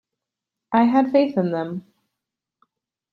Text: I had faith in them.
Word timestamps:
I 0.71 0.85
had 0.85 1.11
faith 1.11 1.37
in 1.37 1.51
them. 1.51 1.85